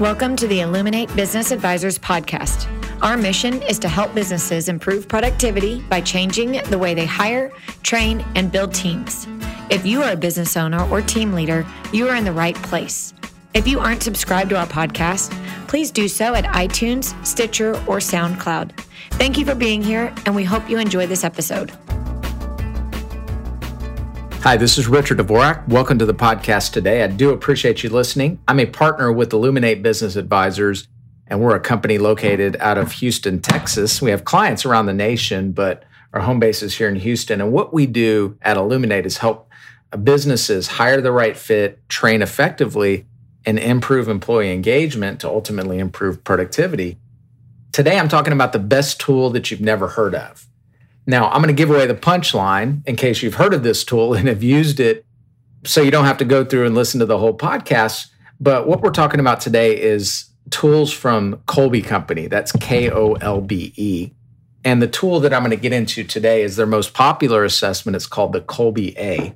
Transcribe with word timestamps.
Welcome 0.00 0.36
to 0.36 0.48
the 0.48 0.60
Illuminate 0.60 1.14
Business 1.14 1.50
Advisors 1.50 1.98
podcast. 1.98 2.66
Our 3.02 3.16
mission 3.16 3.62
is 3.62 3.78
to 3.80 3.88
help 3.88 4.14
businesses 4.14 4.68
improve 4.68 5.06
productivity 5.06 5.82
by 5.82 6.00
changing 6.00 6.52
the 6.70 6.78
way 6.78 6.94
they 6.94 7.04
hire, 7.04 7.52
train, 7.82 8.24
and 8.34 8.50
build 8.50 8.74
teams. 8.74 9.28
If 9.70 9.84
you 9.84 10.02
are 10.02 10.12
a 10.12 10.16
business 10.16 10.56
owner 10.56 10.82
or 10.88 11.02
team 11.02 11.34
leader, 11.34 11.66
you 11.92 12.08
are 12.08 12.16
in 12.16 12.24
the 12.24 12.32
right 12.32 12.56
place. 12.56 13.12
If 13.54 13.68
you 13.68 13.80
aren't 13.80 14.02
subscribed 14.02 14.50
to 14.50 14.56
our 14.56 14.66
podcast, 14.66 15.30
please 15.68 15.90
do 15.90 16.08
so 16.08 16.34
at 16.34 16.44
iTunes, 16.46 17.14
Stitcher, 17.24 17.74
or 17.86 17.98
SoundCloud. 17.98 18.72
Thank 19.12 19.36
you 19.36 19.44
for 19.44 19.54
being 19.54 19.82
here, 19.82 20.12
and 20.24 20.34
we 20.34 20.42
hope 20.42 20.68
you 20.70 20.78
enjoy 20.78 21.06
this 21.06 21.22
episode. 21.22 21.70
Hi, 24.42 24.56
this 24.56 24.76
is 24.76 24.88
Richard 24.88 25.18
Dvorak. 25.18 25.68
Welcome 25.68 26.00
to 26.00 26.04
the 26.04 26.12
podcast 26.12 26.72
today. 26.72 27.04
I 27.04 27.06
do 27.06 27.30
appreciate 27.30 27.84
you 27.84 27.90
listening. 27.90 28.40
I'm 28.48 28.58
a 28.58 28.66
partner 28.66 29.12
with 29.12 29.32
Illuminate 29.32 29.84
Business 29.84 30.16
Advisors, 30.16 30.88
and 31.28 31.40
we're 31.40 31.54
a 31.54 31.60
company 31.60 31.96
located 31.98 32.56
out 32.58 32.76
of 32.76 32.90
Houston, 32.90 33.40
Texas. 33.40 34.02
We 34.02 34.10
have 34.10 34.24
clients 34.24 34.64
around 34.64 34.86
the 34.86 34.94
nation, 34.94 35.52
but 35.52 35.84
our 36.12 36.22
home 36.22 36.40
base 36.40 36.60
is 36.60 36.76
here 36.76 36.88
in 36.88 36.96
Houston. 36.96 37.40
And 37.40 37.52
what 37.52 37.72
we 37.72 37.86
do 37.86 38.36
at 38.42 38.56
Illuminate 38.56 39.06
is 39.06 39.18
help 39.18 39.48
businesses 40.02 40.66
hire 40.66 41.00
the 41.00 41.12
right 41.12 41.36
fit, 41.36 41.88
train 41.88 42.20
effectively, 42.20 43.06
and 43.46 43.60
improve 43.60 44.08
employee 44.08 44.52
engagement 44.52 45.20
to 45.20 45.28
ultimately 45.28 45.78
improve 45.78 46.24
productivity. 46.24 46.98
Today, 47.70 47.96
I'm 47.96 48.08
talking 48.08 48.32
about 48.32 48.52
the 48.52 48.58
best 48.58 48.98
tool 48.98 49.30
that 49.30 49.52
you've 49.52 49.60
never 49.60 49.86
heard 49.86 50.16
of. 50.16 50.48
Now, 51.06 51.28
I'm 51.30 51.42
going 51.42 51.54
to 51.54 51.60
give 51.60 51.70
away 51.70 51.86
the 51.86 51.94
punchline 51.94 52.86
in 52.86 52.96
case 52.96 53.22
you've 53.22 53.34
heard 53.34 53.54
of 53.54 53.62
this 53.62 53.84
tool 53.84 54.14
and 54.14 54.28
have 54.28 54.42
used 54.42 54.80
it 54.80 55.04
so 55.64 55.80
you 55.80 55.90
don't 55.90 56.04
have 56.04 56.18
to 56.18 56.24
go 56.24 56.44
through 56.44 56.66
and 56.66 56.74
listen 56.74 57.00
to 57.00 57.06
the 57.06 57.18
whole 57.18 57.36
podcast. 57.36 58.08
But 58.40 58.66
what 58.66 58.80
we're 58.80 58.90
talking 58.90 59.20
about 59.20 59.40
today 59.40 59.80
is 59.80 60.30
tools 60.50 60.92
from 60.92 61.36
Kolbe 61.46 61.84
Company. 61.84 62.26
That's 62.26 62.52
K 62.52 62.90
O 62.90 63.14
L 63.14 63.40
B 63.40 63.72
E. 63.76 64.10
And 64.64 64.80
the 64.80 64.88
tool 64.88 65.18
that 65.20 65.34
I'm 65.34 65.42
going 65.42 65.50
to 65.50 65.56
get 65.56 65.72
into 65.72 66.04
today 66.04 66.42
is 66.42 66.56
their 66.56 66.66
most 66.66 66.94
popular 66.94 67.44
assessment. 67.44 67.96
It's 67.96 68.06
called 68.06 68.32
the 68.32 68.40
Kolbe 68.40 68.96
A. 68.96 69.34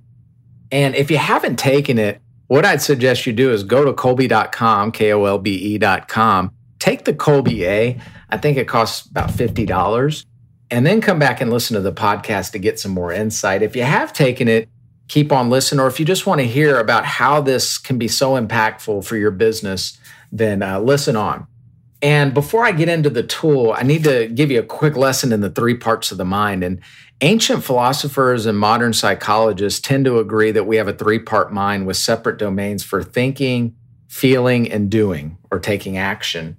And 0.70 0.95
if 0.95 1.11
you 1.11 1.19
haven't 1.19 1.56
taken 1.56 1.98
it, 1.98 2.20
what 2.47 2.64
I'd 2.64 2.83
suggest 2.83 3.27
you 3.27 3.33
do 3.33 3.53
is 3.53 3.64
go 3.64 3.84
to 3.84 3.92
Kolbe.com, 3.92 4.92
K 4.92 5.12
O 5.12 5.25
L 5.25 5.39
B 5.39 5.75
E.com, 5.75 6.53
take 6.78 7.05
the 7.05 7.12
Kolbe 7.12 7.62
A. 7.62 8.01
I 8.30 8.36
think 8.39 8.56
it 8.56 8.69
costs 8.69 9.06
about 9.06 9.30
$50 9.30 10.25
and 10.70 10.86
then 10.86 11.00
come 11.00 11.19
back 11.19 11.41
and 11.41 11.50
listen 11.50 11.75
to 11.75 11.81
the 11.81 11.92
podcast 11.92 12.53
to 12.53 12.59
get 12.59 12.81
some 12.81 12.92
more 12.92 13.12
insight. 13.12 13.62
If 13.62 13.77
you 13.77 13.84
have 13.84 14.12
taken 14.12 14.48
it, 14.48 14.69
keep 15.08 15.31
on 15.31 15.48
listening. 15.48 15.81
Or 15.81 15.86
if 15.86 16.00
you 16.00 16.06
just 16.06 16.27
want 16.27 16.41
to 16.41 16.47
hear 16.47 16.78
about 16.78 17.05
how 17.05 17.41
this 17.41 17.78
can 17.78 17.98
be 17.98 18.08
so 18.08 18.33
impactful 18.33 19.05
for 19.05 19.17
your 19.17 19.31
business, 19.31 19.98
then 20.33 20.62
uh, 20.62 20.81
listen 20.81 21.17
on. 21.17 21.47
And 22.03 22.34
before 22.34 22.64
I 22.64 22.73
get 22.73 22.89
into 22.89 23.08
the 23.08 23.23
tool, 23.23 23.73
I 23.77 23.83
need 23.83 24.05
to 24.05 24.28
give 24.28 24.50
you 24.50 24.61
a 24.61 24.64
quick 24.64 24.97
lesson 24.97 25.33
in 25.33 25.41
the 25.41 25.50
three 25.50 25.77
parts 25.77 26.12
of 26.12 26.19
the 26.19 26.25
mind. 26.25 26.62
And 26.62 26.80
ancient 27.20 27.64
philosophers 27.64 28.45
and 28.45 28.58
modern 28.58 28.92
psychologists 28.92 29.80
tend 29.80 30.05
to 30.05 30.19
agree 30.19 30.51
that 30.51 30.64
we 30.64 30.77
have 30.77 30.89
a 30.89 30.92
three 30.92 31.19
part 31.19 31.53
mind 31.53 31.86
with 31.86 31.97
separate 31.97 32.39
domains 32.39 32.83
for 32.83 33.03
thinking, 33.03 33.75
feeling, 34.08 34.70
and 34.70 34.91
doing 34.91 35.39
or 35.51 35.58
taking 35.58 35.97
action 35.97 36.56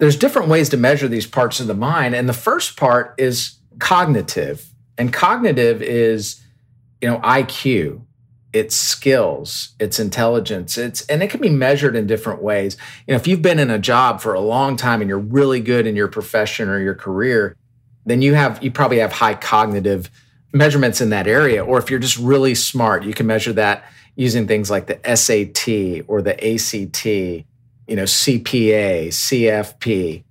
there's 0.00 0.16
different 0.16 0.48
ways 0.48 0.70
to 0.70 0.78
measure 0.78 1.06
these 1.06 1.26
parts 1.26 1.60
of 1.60 1.66
the 1.66 1.74
mind. 1.74 2.14
And 2.14 2.26
the 2.26 2.32
first 2.32 2.76
part 2.78 3.14
is 3.18 3.58
cognitive. 3.78 4.66
And 4.96 5.12
cognitive 5.12 5.82
is, 5.82 6.40
you 7.02 7.08
know, 7.08 7.18
IQ, 7.18 8.00
it's 8.54 8.74
skills, 8.74 9.74
it's 9.78 10.00
intelligence, 10.00 10.78
it's 10.78 11.02
and 11.06 11.22
it 11.22 11.30
can 11.30 11.40
be 11.40 11.50
measured 11.50 11.94
in 11.94 12.06
different 12.06 12.42
ways. 12.42 12.78
You 13.06 13.12
know, 13.12 13.16
if 13.16 13.28
you've 13.28 13.42
been 13.42 13.58
in 13.58 13.70
a 13.70 13.78
job 13.78 14.22
for 14.22 14.32
a 14.32 14.40
long 14.40 14.76
time 14.76 15.02
and 15.02 15.08
you're 15.08 15.18
really 15.18 15.60
good 15.60 15.86
in 15.86 15.94
your 15.94 16.08
profession 16.08 16.70
or 16.70 16.80
your 16.80 16.94
career, 16.94 17.54
then 18.06 18.22
you 18.22 18.34
have 18.34 18.62
you 18.64 18.70
probably 18.70 18.98
have 18.98 19.12
high 19.12 19.34
cognitive 19.34 20.10
measurements 20.52 21.02
in 21.02 21.10
that 21.10 21.26
area. 21.26 21.62
Or 21.62 21.78
if 21.78 21.90
you're 21.90 22.00
just 22.00 22.18
really 22.18 22.54
smart, 22.54 23.04
you 23.04 23.12
can 23.12 23.26
measure 23.26 23.52
that 23.52 23.84
using 24.16 24.46
things 24.46 24.70
like 24.70 24.86
the 24.86 24.98
SAT 25.14 26.06
or 26.08 26.22
the 26.22 26.34
ACT 26.42 27.46
you 27.90 27.96
know, 27.96 28.04
CPA, 28.04 29.08
CFP. 29.08 30.22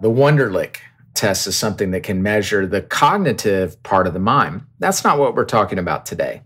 The 0.00 0.10
Wonderlic 0.10 0.76
test 1.14 1.46
is 1.46 1.56
something 1.56 1.92
that 1.92 2.02
can 2.02 2.22
measure 2.22 2.66
the 2.66 2.82
cognitive 2.82 3.82
part 3.82 4.06
of 4.06 4.12
the 4.12 4.20
mind. 4.20 4.66
That's 4.80 5.02
not 5.02 5.18
what 5.18 5.34
we're 5.34 5.46
talking 5.46 5.78
about 5.78 6.04
today. 6.04 6.42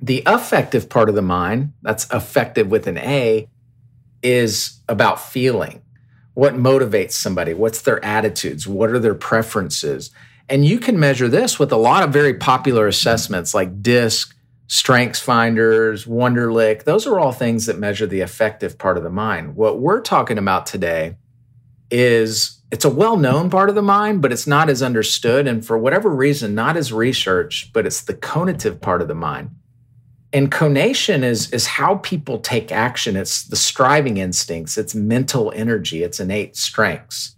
The 0.00 0.24
affective 0.26 0.88
part 0.88 1.08
of 1.08 1.14
the 1.14 1.22
mind, 1.22 1.72
that's 1.82 2.10
affective 2.10 2.68
with 2.68 2.88
an 2.88 2.98
A, 2.98 3.48
is 4.24 4.80
about 4.88 5.20
feeling. 5.20 5.82
What 6.34 6.54
motivates 6.54 7.12
somebody? 7.12 7.54
What's 7.54 7.82
their 7.82 8.04
attitudes? 8.04 8.66
What 8.66 8.90
are 8.90 8.98
their 8.98 9.14
preferences? 9.14 10.10
And 10.48 10.64
you 10.66 10.80
can 10.80 10.98
measure 10.98 11.28
this 11.28 11.60
with 11.60 11.70
a 11.70 11.76
lot 11.76 12.02
of 12.02 12.12
very 12.12 12.34
popular 12.34 12.88
assessments 12.88 13.54
like 13.54 13.80
DISC, 13.80 14.34
Strengths 14.72 15.20
Finders, 15.20 16.06
Wonderlic, 16.06 16.84
those 16.84 17.06
are 17.06 17.20
all 17.20 17.30
things 17.30 17.66
that 17.66 17.78
measure 17.78 18.06
the 18.06 18.22
affective 18.22 18.78
part 18.78 18.96
of 18.96 19.02
the 19.02 19.10
mind. 19.10 19.54
What 19.54 19.80
we're 19.80 20.00
talking 20.00 20.38
about 20.38 20.64
today 20.64 21.16
is 21.90 22.62
it's 22.70 22.86
a 22.86 22.88
well 22.88 23.18
known 23.18 23.50
part 23.50 23.68
of 23.68 23.74
the 23.74 23.82
mind, 23.82 24.22
but 24.22 24.32
it's 24.32 24.46
not 24.46 24.70
as 24.70 24.82
understood. 24.82 25.46
And 25.46 25.62
for 25.62 25.76
whatever 25.76 26.08
reason, 26.08 26.54
not 26.54 26.78
as 26.78 26.90
researched, 26.90 27.74
but 27.74 27.84
it's 27.84 28.00
the 28.00 28.14
conative 28.14 28.80
part 28.80 29.02
of 29.02 29.08
the 29.08 29.14
mind. 29.14 29.50
And 30.32 30.50
conation 30.50 31.22
is, 31.22 31.52
is 31.52 31.66
how 31.66 31.96
people 31.96 32.38
take 32.38 32.72
action. 32.72 33.14
It's 33.14 33.44
the 33.44 33.56
striving 33.56 34.16
instincts, 34.16 34.78
it's 34.78 34.94
mental 34.94 35.52
energy, 35.54 36.02
it's 36.02 36.18
innate 36.18 36.56
strengths. 36.56 37.36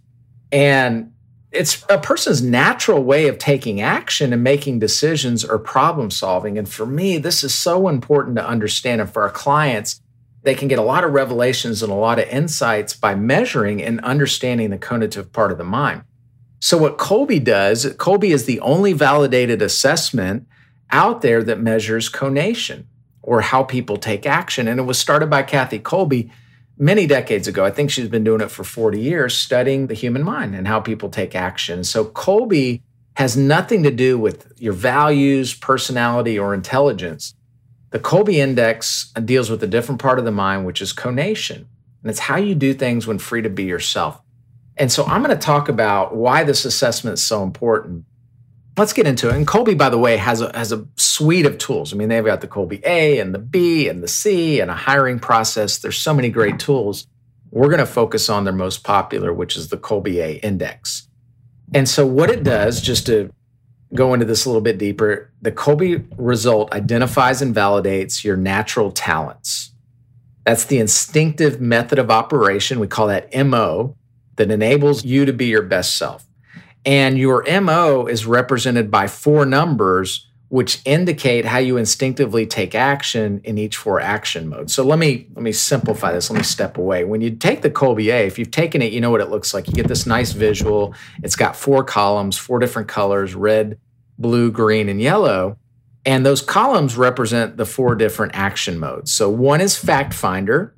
And 0.53 1.11
it's 1.55 1.85
a 1.89 1.97
person's 1.97 2.41
natural 2.41 3.03
way 3.03 3.27
of 3.27 3.37
taking 3.37 3.81
action 3.81 4.33
and 4.33 4.43
making 4.43 4.79
decisions 4.79 5.43
or 5.43 5.57
problem 5.57 6.11
solving. 6.11 6.57
And 6.57 6.67
for 6.67 6.85
me, 6.85 7.17
this 7.17 7.43
is 7.43 7.53
so 7.53 7.87
important 7.87 8.35
to 8.35 8.47
understand. 8.47 9.01
And 9.01 9.09
for 9.09 9.23
our 9.23 9.29
clients, 9.29 10.01
they 10.43 10.53
can 10.53 10.67
get 10.67 10.79
a 10.79 10.83
lot 10.83 11.03
of 11.03 11.13
revelations 11.13 11.81
and 11.81 11.91
a 11.91 11.95
lot 11.95 12.19
of 12.19 12.27
insights 12.27 12.93
by 12.93 13.15
measuring 13.15 13.81
and 13.81 13.99
understanding 14.01 14.69
the 14.69 14.77
conative 14.77 15.31
part 15.31 15.51
of 15.51 15.57
the 15.57 15.63
mind. 15.63 16.03
So, 16.59 16.77
what 16.77 16.97
Kolbe 16.97 17.43
does, 17.43 17.85
Kolbe 17.95 18.29
is 18.29 18.45
the 18.45 18.59
only 18.59 18.93
validated 18.93 19.61
assessment 19.61 20.47
out 20.91 21.21
there 21.21 21.43
that 21.43 21.59
measures 21.59 22.09
conation 22.09 22.87
or 23.21 23.41
how 23.41 23.63
people 23.63 23.97
take 23.97 24.25
action. 24.25 24.67
And 24.67 24.79
it 24.79 24.83
was 24.83 24.99
started 24.99 25.29
by 25.29 25.43
Kathy 25.43 25.79
Kolbe 25.79 26.29
many 26.77 27.07
decades 27.07 27.47
ago. 27.47 27.63
I 27.65 27.71
think 27.71 27.89
she's 27.89 28.07
been 28.07 28.23
doing 28.23 28.41
it 28.41 28.51
for 28.51 28.63
40 28.63 28.99
years, 28.99 29.37
studying 29.37 29.87
the 29.87 29.93
human 29.93 30.23
mind 30.23 30.55
and 30.55 30.67
how 30.67 30.79
people 30.79 31.09
take 31.09 31.35
action. 31.35 31.83
So 31.83 32.05
Kolbe 32.05 32.81
has 33.15 33.37
nothing 33.37 33.83
to 33.83 33.91
do 33.91 34.19
with 34.19 34.51
your 34.57 34.73
values, 34.73 35.53
personality, 35.53 36.37
or 36.37 36.53
intelligence. 36.53 37.33
The 37.91 37.99
Kolbe 37.99 38.33
Index 38.33 39.13
deals 39.23 39.49
with 39.49 39.63
a 39.63 39.67
different 39.67 40.01
part 40.01 40.19
of 40.19 40.25
the 40.25 40.31
mind, 40.31 40.65
which 40.65 40.81
is 40.81 40.91
conation. 40.91 41.67
And 42.03 42.09
it's 42.11 42.19
how 42.19 42.35
you 42.35 42.53
do 42.53 42.73
things 42.73 43.07
when 43.07 43.19
free 43.19 43.41
to 43.41 43.49
be 43.49 43.63
yourself. 43.63 44.21
And 44.77 44.91
so 44.91 45.05
I'm 45.05 45.23
going 45.23 45.35
to 45.35 45.41
talk 45.41 45.69
about 45.69 46.15
why 46.15 46.43
this 46.43 46.65
assessment 46.65 47.15
is 47.15 47.23
so 47.23 47.41
important 47.41 48.05
let's 48.77 48.93
get 48.93 49.07
into 49.07 49.29
it. 49.29 49.35
And 49.35 49.47
Kolbe, 49.47 49.77
by 49.77 49.89
the 49.89 49.97
way, 49.97 50.17
has 50.17 50.41
a, 50.41 50.55
has 50.55 50.71
a 50.71 50.85
suite 50.97 51.45
of 51.45 51.57
tools. 51.57 51.93
I 51.93 51.97
mean, 51.97 52.09
they've 52.09 52.25
got 52.25 52.41
the 52.41 52.47
Kolbe 52.47 52.83
A 52.85 53.19
and 53.19 53.33
the 53.33 53.39
B 53.39 53.87
and 53.87 54.03
the 54.03 54.07
C 54.07 54.59
and 54.59 54.69
a 54.69 54.75
hiring 54.75 55.19
process. 55.19 55.77
There's 55.77 55.97
so 55.97 56.13
many 56.13 56.29
great 56.29 56.59
tools. 56.59 57.07
We're 57.51 57.67
going 57.67 57.79
to 57.79 57.85
focus 57.85 58.29
on 58.29 58.43
their 58.43 58.53
most 58.53 58.83
popular, 58.83 59.33
which 59.33 59.55
is 59.55 59.69
the 59.69 59.77
Kolbe 59.77 60.15
A 60.15 60.35
index. 60.45 61.07
And 61.73 61.87
so, 61.87 62.05
what 62.05 62.29
it 62.29 62.43
does, 62.43 62.81
just 62.81 63.05
to 63.07 63.31
go 63.93 64.13
into 64.13 64.25
this 64.25 64.45
a 64.45 64.49
little 64.49 64.61
bit 64.61 64.77
deeper, 64.77 65.31
the 65.41 65.51
Kolbe 65.51 66.05
result 66.17 66.73
identifies 66.73 67.41
and 67.41 67.55
validates 67.55 68.23
your 68.23 68.35
natural 68.35 68.91
talents. 68.91 69.71
That's 70.43 70.65
the 70.65 70.79
instinctive 70.79 71.59
method 71.59 71.97
of 71.97 72.11
operation. 72.11 72.79
We 72.79 72.87
call 72.87 73.07
that 73.07 73.33
MO 73.45 73.95
that 74.35 74.51
enables 74.51 75.05
you 75.05 75.25
to 75.25 75.33
be 75.33 75.45
your 75.45 75.63
best 75.63 75.97
self. 75.97 76.25
And 76.85 77.17
your 77.17 77.43
MO 77.61 78.05
is 78.05 78.25
represented 78.25 78.91
by 78.91 79.07
four 79.07 79.45
numbers, 79.45 80.27
which 80.49 80.81
indicate 80.85 81.45
how 81.45 81.57
you 81.57 81.77
instinctively 81.77 82.45
take 82.45 82.75
action 82.75 83.41
in 83.43 83.57
each 83.57 83.75
four 83.75 83.99
action 83.99 84.47
modes. 84.47 84.73
So 84.73 84.83
let 84.83 84.99
me 84.99 85.27
let 85.33 85.41
me 85.41 85.51
simplify 85.51 86.13
this. 86.13 86.29
Let 86.29 86.37
me 86.37 86.43
step 86.43 86.77
away. 86.77 87.03
When 87.03 87.21
you 87.21 87.31
take 87.31 87.63
the 87.63 87.71
Kolbe 87.71 88.13
A, 88.13 88.27
if 88.27 88.37
you've 88.37 88.51
taken 88.51 88.81
it, 88.81 88.93
you 88.93 89.01
know 89.01 89.09
what 89.09 89.21
it 89.21 89.29
looks 89.29 89.53
like. 89.53 89.67
You 89.67 89.73
get 89.73 89.87
this 89.87 90.05
nice 90.05 90.31
visual. 90.31 90.93
It's 91.23 91.35
got 91.35 91.55
four 91.55 91.83
columns, 91.83 92.37
four 92.37 92.59
different 92.59 92.87
colors: 92.87 93.33
red, 93.33 93.79
blue, 94.19 94.51
green, 94.51 94.87
and 94.87 95.01
yellow. 95.01 95.57
And 96.05 96.23
those 96.23 96.43
columns 96.43 96.97
represent 96.97 97.57
the 97.57 97.65
four 97.65 97.95
different 97.95 98.35
action 98.35 98.77
modes. 98.77 99.11
So 99.11 99.27
one 99.27 99.59
is 99.59 99.75
fact 99.75 100.13
finder, 100.13 100.75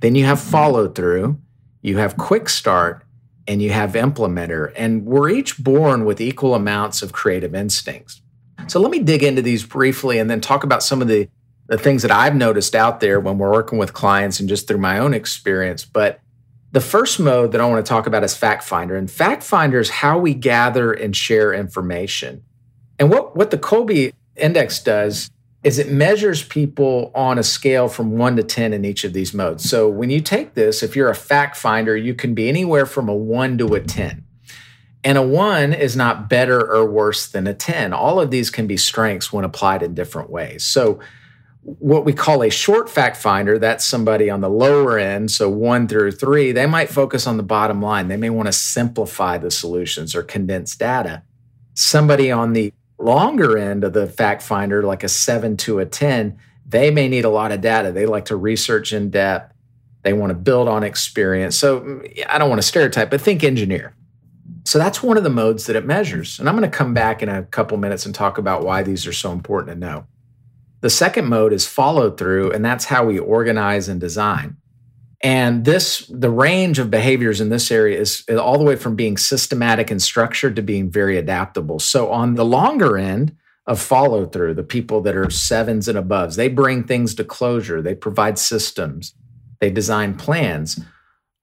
then 0.00 0.16
you 0.16 0.24
have 0.24 0.40
follow 0.40 0.88
through, 0.88 1.38
you 1.80 1.98
have 1.98 2.16
quick 2.16 2.48
start, 2.48 3.04
and 3.46 3.60
you 3.60 3.70
have 3.70 3.92
implementer. 3.92 4.72
And 4.76 5.04
we're 5.04 5.28
each 5.30 5.62
born 5.62 6.04
with 6.04 6.20
equal 6.20 6.54
amounts 6.54 7.02
of 7.02 7.12
creative 7.12 7.54
instincts. 7.54 8.22
So 8.68 8.78
let 8.80 8.90
me 8.90 9.00
dig 9.00 9.22
into 9.22 9.42
these 9.42 9.64
briefly 9.64 10.18
and 10.18 10.30
then 10.30 10.40
talk 10.40 10.62
about 10.62 10.82
some 10.82 11.02
of 11.02 11.08
the, 11.08 11.28
the 11.66 11.76
things 11.76 12.02
that 12.02 12.10
I've 12.10 12.36
noticed 12.36 12.74
out 12.74 13.00
there 13.00 13.18
when 13.18 13.38
we're 13.38 13.50
working 13.50 13.78
with 13.78 13.92
clients 13.92 14.38
and 14.38 14.48
just 14.48 14.68
through 14.68 14.78
my 14.78 14.98
own 14.98 15.14
experience. 15.14 15.84
But 15.84 16.20
The 16.72 16.80
first 16.80 17.20
mode 17.20 17.52
that 17.52 17.60
I 17.60 17.66
want 17.66 17.84
to 17.84 17.88
talk 17.88 18.06
about 18.06 18.24
is 18.24 18.34
Fact 18.34 18.64
Finder. 18.64 18.96
And 18.96 19.10
Fact 19.10 19.42
Finder 19.42 19.78
is 19.78 19.90
how 19.90 20.18
we 20.18 20.32
gather 20.32 20.90
and 20.92 21.14
share 21.14 21.52
information. 21.52 22.42
And 22.98 23.10
what, 23.10 23.36
what 23.36 23.50
the 23.50 23.58
Kolbe 23.58 24.14
Index 24.36 24.82
does 24.82 25.30
is 25.62 25.78
it 25.78 25.90
measures 25.90 26.42
people 26.42 27.12
on 27.14 27.38
a 27.38 27.42
scale 27.42 27.88
from 27.88 28.18
one 28.18 28.36
to 28.36 28.42
10 28.42 28.72
in 28.72 28.84
each 28.84 29.04
of 29.04 29.12
these 29.12 29.32
modes. 29.32 29.68
So 29.68 29.88
when 29.88 30.10
you 30.10 30.20
take 30.20 30.54
this, 30.54 30.82
if 30.82 30.96
you're 30.96 31.10
a 31.10 31.14
fact 31.14 31.56
finder, 31.56 31.96
you 31.96 32.14
can 32.14 32.34
be 32.34 32.48
anywhere 32.48 32.84
from 32.84 33.08
a 33.08 33.14
one 33.14 33.58
to 33.58 33.74
a 33.74 33.80
10. 33.80 34.24
And 35.04 35.18
a 35.18 35.22
one 35.22 35.72
is 35.72 35.96
not 35.96 36.28
better 36.28 36.60
or 36.60 36.88
worse 36.88 37.28
than 37.28 37.46
a 37.46 37.54
10. 37.54 37.92
All 37.92 38.20
of 38.20 38.30
these 38.30 38.50
can 38.50 38.66
be 38.66 38.76
strengths 38.76 39.32
when 39.32 39.44
applied 39.44 39.82
in 39.82 39.94
different 39.94 40.30
ways. 40.30 40.64
So 40.64 41.00
what 41.62 42.04
we 42.04 42.12
call 42.12 42.42
a 42.42 42.50
short 42.50 42.90
fact 42.90 43.16
finder, 43.16 43.58
that's 43.58 43.84
somebody 43.84 44.28
on 44.28 44.40
the 44.40 44.50
lower 44.50 44.98
end, 44.98 45.30
so 45.30 45.48
one 45.48 45.86
through 45.86 46.10
three, 46.12 46.50
they 46.50 46.66
might 46.66 46.88
focus 46.88 47.26
on 47.26 47.36
the 47.36 47.42
bottom 47.44 47.80
line. 47.80 48.08
They 48.08 48.16
may 48.16 48.30
want 48.30 48.46
to 48.46 48.52
simplify 48.52 49.38
the 49.38 49.50
solutions 49.50 50.14
or 50.14 50.24
condense 50.24 50.74
data. 50.74 51.22
Somebody 51.74 52.32
on 52.32 52.52
the 52.52 52.72
longer 52.98 53.58
end 53.58 53.84
of 53.84 53.92
the 53.92 54.06
fact 54.06 54.42
finder, 54.42 54.82
like 54.82 55.02
a 55.02 55.08
seven 55.08 55.56
to 55.58 55.78
a 55.78 55.86
10, 55.86 56.38
they 56.66 56.90
may 56.90 57.08
need 57.08 57.24
a 57.24 57.30
lot 57.30 57.52
of 57.52 57.60
data. 57.60 57.92
They 57.92 58.06
like 58.06 58.26
to 58.26 58.36
research 58.36 58.92
in 58.92 59.10
depth. 59.10 59.52
They 60.02 60.12
want 60.12 60.30
to 60.30 60.34
build 60.34 60.68
on 60.68 60.82
experience. 60.82 61.56
So 61.56 61.80
mm, 61.80 62.24
I 62.28 62.38
don't 62.38 62.48
want 62.48 62.60
to 62.60 62.66
stereotype, 62.66 63.10
but 63.10 63.20
think 63.20 63.44
engineer. 63.44 63.94
So 64.64 64.78
that's 64.78 65.02
one 65.02 65.16
of 65.16 65.24
the 65.24 65.30
modes 65.30 65.66
that 65.66 65.76
it 65.76 65.86
measures. 65.86 66.38
And 66.38 66.48
I'm 66.48 66.56
going 66.56 66.70
to 66.70 66.76
come 66.76 66.94
back 66.94 67.22
in 67.22 67.28
a 67.28 67.42
couple 67.44 67.76
minutes 67.78 68.06
and 68.06 68.14
talk 68.14 68.38
about 68.38 68.64
why 68.64 68.82
these 68.82 69.06
are 69.06 69.12
so 69.12 69.32
important 69.32 69.74
to 69.74 69.78
know. 69.78 70.06
The 70.80 70.90
second 70.90 71.26
mode 71.26 71.52
is 71.52 71.66
follow 71.66 72.10
through, 72.10 72.52
and 72.52 72.64
that's 72.64 72.86
how 72.86 73.04
we 73.04 73.18
organize 73.18 73.88
and 73.88 74.00
design. 74.00 74.56
And 75.22 75.64
this, 75.64 76.04
the 76.08 76.30
range 76.30 76.80
of 76.80 76.90
behaviors 76.90 77.40
in 77.40 77.48
this 77.48 77.70
area 77.70 78.00
is 78.00 78.24
all 78.28 78.58
the 78.58 78.64
way 78.64 78.74
from 78.74 78.96
being 78.96 79.16
systematic 79.16 79.90
and 79.90 80.02
structured 80.02 80.56
to 80.56 80.62
being 80.62 80.90
very 80.90 81.16
adaptable. 81.16 81.78
So, 81.78 82.10
on 82.10 82.34
the 82.34 82.44
longer 82.44 82.98
end 82.98 83.36
of 83.66 83.80
follow 83.80 84.26
through, 84.26 84.54
the 84.54 84.64
people 84.64 85.00
that 85.02 85.16
are 85.16 85.30
sevens 85.30 85.86
and 85.86 85.96
above, 85.96 86.34
they 86.34 86.48
bring 86.48 86.82
things 86.82 87.14
to 87.14 87.24
closure, 87.24 87.80
they 87.80 87.94
provide 87.94 88.36
systems, 88.36 89.14
they 89.60 89.70
design 89.70 90.16
plans. 90.16 90.80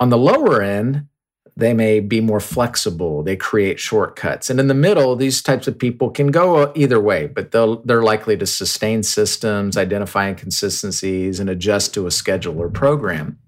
On 0.02 0.10
the 0.10 0.18
lower 0.18 0.62
end, 0.62 1.08
they 1.56 1.74
may 1.74 2.02
be 2.02 2.20
more 2.20 2.42
flexible, 2.42 3.24
they 3.24 3.38
create 3.38 3.80
shortcuts. 3.80 4.50
And 4.50 4.60
in 4.60 4.68
the 4.68 4.74
middle, 4.74 5.16
these 5.16 5.42
types 5.42 5.68
of 5.68 5.80
people 5.80 6.10
can 6.10 6.31
go 6.31 6.58
uh, 6.58 6.72
either 6.76 7.00
way, 7.00 7.28
but 7.28 7.52
they're 7.52 8.04
likely 8.04 8.36
to 8.38 8.46
sustain 8.46 9.04
systems, 9.04 9.78
identify 9.78 10.28
inconsistencies, 10.28 11.40
and 11.40 11.50
adjust 11.50 11.94
to 11.94 12.08
a 12.08 12.12
schedule 12.12 12.60
or 12.60 12.70
program. 12.70 13.40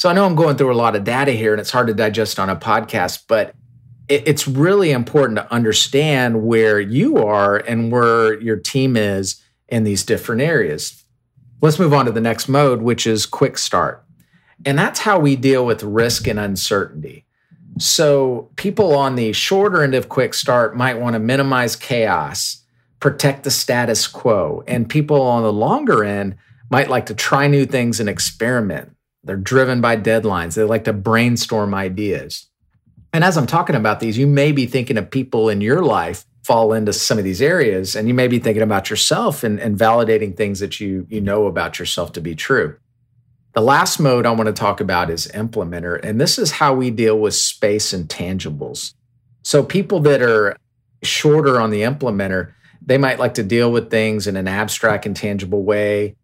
So 0.00 0.08
I 0.08 0.14
know 0.14 0.24
I'm 0.24 0.34
going 0.34 0.56
through 0.56 0.72
a 0.72 0.74
lot 0.74 0.96
of 0.96 1.04
data 1.04 1.32
here 1.32 1.52
and 1.52 1.60
it's 1.60 1.72
hard 1.72 1.88
to 1.88 1.92
digest 1.92 2.38
on 2.38 2.48
a 2.48 2.56
podcast, 2.56 3.24
but 3.28 3.54
it's 4.08 4.48
really 4.48 4.92
important 4.92 5.36
to 5.36 5.52
understand 5.52 6.42
where 6.42 6.80
you 6.80 7.18
are 7.18 7.58
and 7.58 7.92
where 7.92 8.40
your 8.40 8.56
team 8.56 8.96
is 8.96 9.42
in 9.68 9.84
these 9.84 10.02
different 10.02 10.40
areas. 10.40 11.04
Let's 11.60 11.78
move 11.78 11.92
on 11.92 12.06
to 12.06 12.12
the 12.12 12.20
next 12.22 12.48
mode, 12.48 12.80
which 12.80 13.06
is 13.06 13.26
quick 13.26 13.58
start. 13.58 14.02
And 14.64 14.78
that's 14.78 15.00
how 15.00 15.18
we 15.18 15.36
deal 15.36 15.66
with 15.66 15.82
risk 15.82 16.26
and 16.26 16.40
uncertainty. 16.40 17.26
So, 17.78 18.48
people 18.56 18.96
on 18.96 19.16
the 19.16 19.34
shorter 19.34 19.82
end 19.82 19.94
of 19.94 20.08
quick 20.08 20.32
start 20.32 20.74
might 20.74 20.98
want 20.98 21.12
to 21.12 21.20
minimize 21.20 21.76
chaos, 21.76 22.64
protect 23.00 23.44
the 23.44 23.50
status 23.50 24.06
quo, 24.06 24.64
and 24.66 24.88
people 24.88 25.20
on 25.20 25.42
the 25.42 25.52
longer 25.52 26.04
end 26.04 26.36
might 26.70 26.88
like 26.88 27.04
to 27.06 27.14
try 27.14 27.48
new 27.48 27.66
things 27.66 28.00
and 28.00 28.08
experiment. 28.08 28.96
They're 29.24 29.36
driven 29.36 29.80
by 29.80 29.96
deadlines. 29.96 30.54
They 30.54 30.64
like 30.64 30.84
to 30.84 30.92
brainstorm 30.92 31.74
ideas. 31.74 32.48
And 33.12 33.24
as 33.24 33.36
I'm 33.36 33.46
talking 33.46 33.76
about 33.76 34.00
these, 34.00 34.16
you 34.16 34.26
may 34.26 34.52
be 34.52 34.66
thinking 34.66 34.96
of 34.96 35.10
people 35.10 35.48
in 35.48 35.60
your 35.60 35.82
life 35.82 36.24
fall 36.44 36.72
into 36.72 36.92
some 36.92 37.18
of 37.18 37.24
these 37.24 37.42
areas, 37.42 37.94
and 37.94 38.08
you 38.08 38.14
may 38.14 38.26
be 38.26 38.38
thinking 38.38 38.62
about 38.62 38.88
yourself 38.88 39.44
and, 39.44 39.60
and 39.60 39.78
validating 39.78 40.36
things 40.36 40.60
that 40.60 40.80
you, 40.80 41.06
you 41.10 41.20
know 41.20 41.46
about 41.46 41.78
yourself 41.78 42.12
to 42.12 42.20
be 42.20 42.34
true. 42.34 42.76
The 43.52 43.60
last 43.60 43.98
mode 43.98 44.26
I 44.26 44.30
want 44.30 44.46
to 44.46 44.52
talk 44.52 44.80
about 44.80 45.10
is 45.10 45.26
implementer, 45.34 46.02
and 46.02 46.20
this 46.20 46.38
is 46.38 46.52
how 46.52 46.72
we 46.72 46.90
deal 46.90 47.18
with 47.18 47.34
space 47.34 47.92
and 47.92 48.08
tangibles. 48.08 48.94
So, 49.42 49.62
people 49.62 50.00
that 50.00 50.22
are 50.22 50.56
shorter 51.02 51.60
on 51.60 51.70
the 51.70 51.82
implementer, 51.82 52.52
they 52.80 52.96
might 52.96 53.18
like 53.18 53.34
to 53.34 53.42
deal 53.42 53.70
with 53.70 53.90
things 53.90 54.26
in 54.26 54.36
an 54.36 54.48
abstract 54.48 55.04
and 55.04 55.16
tangible 55.16 55.62
way 55.62 56.16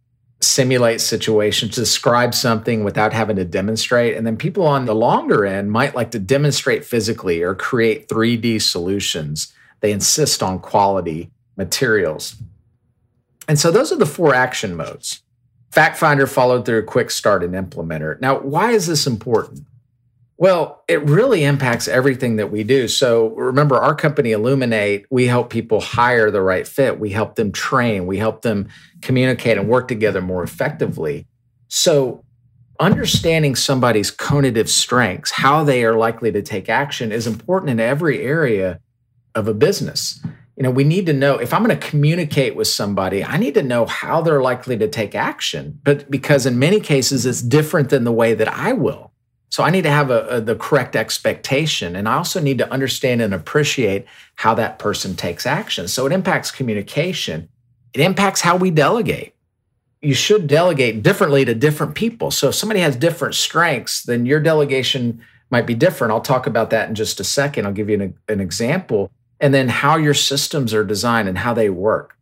simulate 0.46 1.00
situations, 1.00 1.74
describe 1.74 2.34
something 2.34 2.84
without 2.84 3.12
having 3.12 3.36
to 3.36 3.44
demonstrate. 3.44 4.16
And 4.16 4.26
then 4.26 4.36
people 4.36 4.66
on 4.66 4.86
the 4.86 4.94
longer 4.94 5.44
end 5.44 5.70
might 5.70 5.94
like 5.94 6.10
to 6.12 6.18
demonstrate 6.18 6.84
physically 6.84 7.42
or 7.42 7.54
create 7.54 8.08
3D 8.08 8.62
solutions. 8.62 9.52
They 9.80 9.92
insist 9.92 10.42
on 10.42 10.58
quality 10.58 11.30
materials. 11.56 12.36
And 13.48 13.58
so 13.58 13.70
those 13.70 13.92
are 13.92 13.96
the 13.96 14.06
four 14.06 14.34
action 14.34 14.76
modes. 14.76 15.22
Fact 15.70 15.96
Finder 15.98 16.26
followed 16.26 16.64
through, 16.64 16.86
quick 16.86 17.10
start, 17.10 17.44
and 17.44 17.54
implementer. 17.54 18.20
Now, 18.20 18.38
why 18.38 18.70
is 18.70 18.86
this 18.86 19.06
important? 19.06 19.66
Well, 20.38 20.84
it 20.86 21.02
really 21.02 21.44
impacts 21.44 21.88
everything 21.88 22.36
that 22.36 22.50
we 22.50 22.62
do. 22.62 22.88
So 22.88 23.28
remember, 23.28 23.76
our 23.76 23.94
company 23.94 24.32
Illuminate, 24.32 25.06
we 25.10 25.26
help 25.26 25.48
people 25.48 25.80
hire 25.80 26.30
the 26.30 26.42
right 26.42 26.68
fit. 26.68 27.00
We 27.00 27.10
help 27.10 27.36
them 27.36 27.52
train, 27.52 28.06
we 28.06 28.18
help 28.18 28.42
them 28.42 28.68
communicate 29.00 29.56
and 29.56 29.68
work 29.68 29.88
together 29.88 30.20
more 30.20 30.42
effectively. 30.42 31.26
So 31.68 32.22
understanding 32.78 33.54
somebody's 33.54 34.10
cognitive 34.10 34.68
strengths, 34.68 35.30
how 35.30 35.64
they 35.64 35.84
are 35.84 35.96
likely 35.96 36.30
to 36.32 36.42
take 36.42 36.68
action 36.68 37.12
is 37.12 37.26
important 37.26 37.70
in 37.70 37.80
every 37.80 38.20
area 38.20 38.80
of 39.34 39.48
a 39.48 39.54
business. 39.54 40.20
You 40.56 40.62
know, 40.62 40.70
we 40.70 40.84
need 40.84 41.06
to 41.06 41.12
know 41.12 41.38
if 41.38 41.52
I'm 41.52 41.64
going 41.64 41.78
to 41.78 41.88
communicate 41.88 42.56
with 42.56 42.68
somebody, 42.68 43.24
I 43.24 43.36
need 43.36 43.54
to 43.54 43.62
know 43.62 43.86
how 43.86 44.22
they're 44.22 44.42
likely 44.42 44.76
to 44.78 44.88
take 44.88 45.14
action. 45.14 45.78
But 45.82 46.10
because 46.10 46.46
in 46.46 46.58
many 46.58 46.80
cases 46.80 47.24
it's 47.24 47.42
different 47.42 47.88
than 47.88 48.04
the 48.04 48.12
way 48.12 48.34
that 48.34 48.48
I 48.48 48.74
will. 48.74 49.12
So 49.48 49.62
I 49.62 49.70
need 49.70 49.82
to 49.82 49.90
have 49.90 50.10
a, 50.10 50.26
a, 50.28 50.40
the 50.40 50.56
correct 50.56 50.96
expectation. 50.96 51.96
And 51.96 52.08
I 52.08 52.14
also 52.14 52.40
need 52.40 52.58
to 52.58 52.70
understand 52.70 53.22
and 53.22 53.32
appreciate 53.32 54.06
how 54.34 54.54
that 54.54 54.78
person 54.78 55.14
takes 55.14 55.46
action. 55.46 55.88
So 55.88 56.06
it 56.06 56.12
impacts 56.12 56.50
communication. 56.50 57.48
It 57.94 58.00
impacts 58.00 58.40
how 58.40 58.56
we 58.56 58.70
delegate. 58.70 59.34
You 60.02 60.14
should 60.14 60.46
delegate 60.46 61.02
differently 61.02 61.44
to 61.44 61.54
different 61.54 61.94
people. 61.94 62.30
So 62.30 62.48
if 62.48 62.54
somebody 62.54 62.80
has 62.80 62.96
different 62.96 63.34
strengths, 63.34 64.02
then 64.02 64.26
your 64.26 64.40
delegation 64.40 65.22
might 65.50 65.66
be 65.66 65.74
different. 65.74 66.12
I'll 66.12 66.20
talk 66.20 66.46
about 66.46 66.70
that 66.70 66.88
in 66.88 66.94
just 66.94 67.20
a 67.20 67.24
second. 67.24 67.66
I'll 67.66 67.72
give 67.72 67.88
you 67.88 68.00
an, 68.00 68.18
an 68.28 68.40
example. 68.40 69.10
And 69.40 69.54
then 69.54 69.68
how 69.68 69.96
your 69.96 70.14
systems 70.14 70.74
are 70.74 70.84
designed 70.84 71.28
and 71.28 71.38
how 71.38 71.54
they 71.54 71.70
work. 71.70 72.16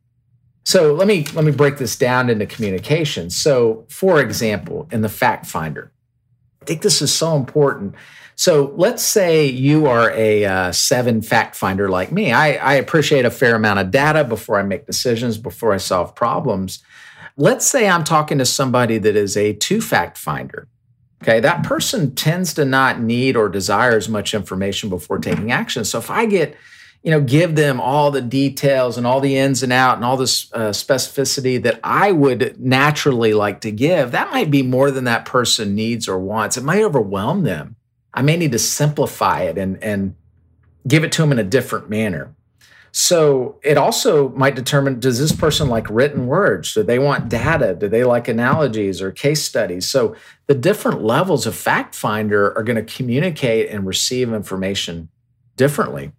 So 0.65 0.95
let 0.95 1.07
me 1.07 1.27
let 1.35 1.45
me 1.45 1.53
break 1.53 1.77
this 1.77 1.95
down 1.95 2.31
into 2.31 2.47
communication. 2.47 3.29
So 3.31 3.85
for 3.89 4.21
example, 4.21 4.89
in 4.91 5.03
the 5.03 5.09
fact 5.09 5.47
finder, 5.47 5.93
I 6.65 6.67
think 6.67 6.81
this 6.81 7.03
is 7.03 7.13
so 7.13 7.37
important. 7.37 7.95
So 8.37 8.73
let's 8.77 9.03
say 9.03 9.45
you 9.45 9.87
are 9.87 10.11
a 10.13 10.47
uh, 10.47 10.73
seven 10.73 11.21
fact 11.21 11.55
finder 11.55 11.91
like 11.91 12.11
me. 12.11 12.33
I, 12.33 12.55
I 12.55 12.75
appreciate 12.77 13.27
a 13.27 13.31
fair 13.31 13.55
amount 13.55 13.81
of 13.81 13.91
data 13.91 14.25
before 14.25 14.59
I 14.59 14.63
make 14.63 14.87
decisions, 14.87 15.37
before 15.37 15.75
I 15.75 15.77
solve 15.77 16.15
problems. 16.15 16.83
Let's 17.37 17.67
say 17.67 17.87
I'm 17.87 18.03
talking 18.03 18.39
to 18.39 18.47
somebody 18.47 18.97
that 18.97 19.15
is 19.15 19.37
a 19.37 19.53
two 19.53 19.83
fact 19.83 20.17
finder. 20.17 20.69
Okay, 21.23 21.39
that 21.41 21.65
person 21.65 22.15
tends 22.15 22.55
to 22.55 22.65
not 22.65 22.99
need 22.99 23.37
or 23.37 23.51
desire 23.51 23.95
as 23.95 24.09
much 24.09 24.33
information 24.33 24.89
before 24.89 25.19
taking 25.19 25.53
action. 25.53 25.85
So 25.85 25.99
if 25.99 26.11
I 26.11 26.25
get 26.25 26.57
you 27.05 27.11
know, 27.11 27.21
give 27.21 27.55
them 27.55 27.81
all 27.81 28.11
the 28.11 28.23
details 28.23 28.97
and 28.97 29.07
all 29.07 29.21
the 29.21 29.37
ins 29.37 29.63
and 29.63 29.73
out 29.73 29.97
and 29.97 30.05
all 30.05 30.17
this 30.17 30.51
uh, 30.55 30.71
specificity 30.71 31.63
that 31.63 31.79
I 31.85 32.11
would 32.11 32.59
naturally 32.59 33.35
like 33.35 33.61
to 33.61 33.71
give, 33.71 34.11
that 34.13 34.31
might 34.31 34.51
be 34.51 34.63
more 34.63 34.91
than 34.91 35.05
that 35.05 35.27
person 35.27 35.75
needs 35.75 36.09
or 36.09 36.19
wants. 36.19 36.57
It 36.57 36.65
might 36.65 36.83
overwhelm 36.83 37.43
them. 37.43 37.77
I 38.15 38.23
may 38.23 38.39
need 38.39 38.53
to 38.53 38.59
simplify 38.59 39.43
it 39.43 39.59
and, 39.59 39.81
and 39.83 40.15
give 40.89 41.05
it 41.05 41.13
to 41.13 41.23
them 41.23 41.33
in 41.33 41.39
a 41.39 41.45
different 41.45 41.91
manner. 41.91 42.35
So 42.91 43.61
it 43.63 43.77
also 43.77 44.31
might 44.31 44.55
determine 44.55 44.99
does 44.99 45.19
this 45.19 45.33
person 45.33 45.69
like 45.69 45.91
written 45.91 46.27
words? 46.27 46.73
Do 46.73 46.83
they 46.83 46.99
want 46.99 47.29
data? 47.29 47.75
Do 47.75 47.87
they 47.87 48.05
like 48.05 48.29
analogies 48.29 49.03
or 49.03 49.11
case 49.11 49.43
studies? 49.43 49.85
So 49.85 50.17
the 50.47 50.55
different 50.55 51.03
levels 51.03 51.47
of 51.47 51.55
fact 51.55 51.95
finder 51.95 52.57
are 52.57 52.63
going 52.63 52.83
to 52.83 52.97
communicate 52.97 53.69
and 53.69 53.87
receive 53.87 54.33
information 54.33 55.11
differently 55.57 56.13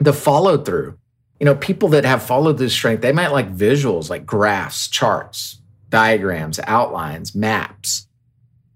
the 0.00 0.12
follow 0.12 0.56
through. 0.56 0.98
You 1.38 1.46
know, 1.46 1.54
people 1.54 1.88
that 1.90 2.04
have 2.04 2.22
followed 2.22 2.58
this 2.58 2.72
strength, 2.72 3.00
they 3.00 3.12
might 3.12 3.32
like 3.32 3.54
visuals, 3.54 4.10
like 4.10 4.26
graphs, 4.26 4.88
charts, 4.88 5.60
diagrams, 5.88 6.60
outlines, 6.66 7.34
maps. 7.34 8.06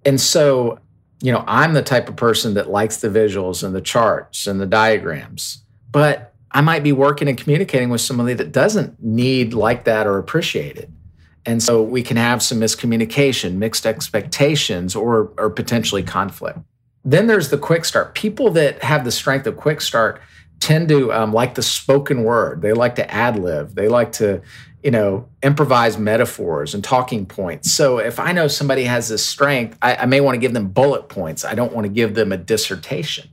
And 0.05 0.21
so, 0.21 0.79
you 1.21 1.33
know, 1.33 1.45
I'm 1.47 1.75
the 1.75 1.83
type 1.83 2.09
of 2.09 2.17
person 2.17 2.55
that 2.55 2.71
likes 2.71 2.99
the 2.99 3.09
visuals 3.09 3.63
and 3.63 3.75
the 3.75 3.81
charts 3.81 4.47
and 4.47 4.61
the 4.61 4.67
diagrams, 4.67 5.65
but 5.91 6.35
I 6.51 6.61
might 6.61 6.83
be 6.83 6.93
working 6.93 7.29
and 7.29 7.37
communicating 7.37 7.91
with 7.91 8.01
somebody 8.01 8.35
that 8.35 8.53
doesn't 8.53 9.03
need 9.03 9.55
like 9.55 9.85
that 9.85 10.07
or 10.07 10.19
appreciate 10.19 10.77
it. 10.77 10.89
And 11.47 11.63
so 11.63 11.83
we 11.83 12.03
can 12.03 12.17
have 12.17 12.43
some 12.43 12.61
miscommunication, 12.61 13.57
mixed 13.57 13.85
expectations, 13.85 14.97
or, 14.97 15.33
or 15.37 15.51
potentially 15.51 16.03
conflict. 16.03 16.59
Then 17.05 17.27
there's 17.27 17.51
the 17.51 17.59
quick 17.59 17.85
start. 17.85 18.15
People 18.15 18.51
that 18.53 18.83
have 18.83 19.05
the 19.05 19.13
strength 19.13 19.47
of 19.47 19.57
quick 19.57 19.83
start 19.83 20.23
tend 20.65 20.89
to 20.89 21.13
um, 21.13 21.31
like 21.33 21.55
the 21.55 21.63
spoken 21.63 22.25
word. 22.25 22.63
They 22.63 22.73
like 22.73 22.95
to 22.95 23.11
ad 23.13 23.39
lib. 23.39 23.75
They 23.75 23.87
like 23.87 24.13
to, 24.13 24.41
you 24.83 24.91
know, 24.91 25.29
improvise 25.43 25.99
metaphors 25.99 26.75
and 26.75 26.83
talking 26.83 27.27
points. 27.27 27.71
So 27.71 27.99
if 27.99 28.19
I 28.19 28.33
know 28.33 28.49
somebody 28.49 28.85
has 28.85 29.09
this 29.11 29.25
strength, 29.25 29.77
I, 29.83 29.97
I 29.97 30.07
may 30.07 30.23
want 30.23 30.37
to 30.37 30.41
give 30.41 30.55
them 30.55 30.69
bullet 30.69 31.11
points. 31.11 31.45
I 31.45 31.55
don't 31.55 31.75
want 31.75 31.85
to 31.85 31.91
give 31.91 32.15
them 32.15 32.33
a 32.33 32.39
dissertation. 32.39 33.29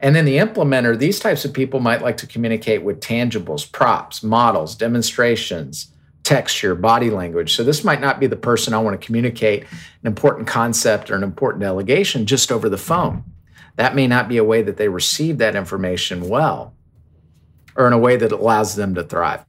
And 0.00 0.16
then 0.16 0.24
the 0.24 0.38
implementer, 0.38 0.98
these 0.98 1.20
types 1.20 1.44
of 1.44 1.52
people 1.52 1.78
might 1.78 2.02
like 2.02 2.16
to 2.18 2.26
communicate 2.26 2.82
with 2.82 3.00
tangibles, 3.00 3.70
props, 3.70 4.24
models, 4.24 4.74
demonstrations, 4.74 5.92
texture, 6.24 6.74
body 6.74 7.08
language. 7.08 7.54
So 7.54 7.62
this 7.62 7.84
might 7.84 8.00
not 8.00 8.18
be 8.18 8.26
the 8.26 8.34
person 8.34 8.74
I 8.74 8.78
want 8.78 9.00
to 9.00 9.06
communicate 9.06 9.62
an 9.62 10.06
important 10.06 10.48
concept 10.48 11.08
or 11.08 11.14
an 11.14 11.22
important 11.22 11.62
delegation 11.62 12.26
just 12.26 12.50
over 12.50 12.68
the 12.68 12.76
phone. 12.76 13.22
That 13.76 13.94
may 13.94 14.06
not 14.06 14.28
be 14.28 14.38
a 14.38 14.44
way 14.44 14.62
that 14.62 14.76
they 14.76 14.88
receive 14.88 15.38
that 15.38 15.54
information 15.54 16.28
well 16.28 16.74
or 17.76 17.86
in 17.86 17.92
a 17.92 17.98
way 17.98 18.16
that 18.16 18.32
allows 18.32 18.74
them 18.74 18.94
to 18.94 19.02
thrive. 19.02 19.44